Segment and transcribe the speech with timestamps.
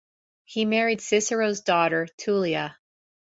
[0.45, 2.75] He married Cicero's daughter, Tullia.